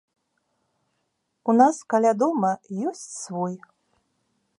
[1.53, 2.51] У нас каля дома
[2.93, 3.55] ёсць свой.